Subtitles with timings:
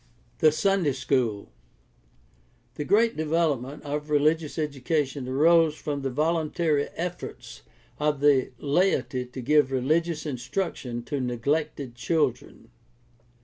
[0.39, 1.49] The Sunday schooL—
[2.73, 7.61] The great development of religious education arose from the voluntary efforts
[7.99, 12.71] of the laity to give religious instruction to neglected children.